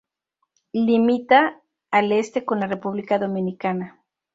Limita 0.73 1.61
al 1.91 2.11
este 2.11 2.43
con 2.43 2.59
la 2.59 2.65
República 2.65 3.19
Dominicana. 3.19 4.03